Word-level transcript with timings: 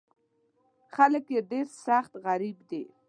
خلک 0.95 1.25
یې 1.33 1.41
ډېر 1.51 1.67
سخت 1.85 2.11
غریب 2.25 2.57
دي. 2.69 2.83